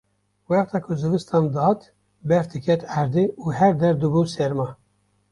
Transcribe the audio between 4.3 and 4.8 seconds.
serma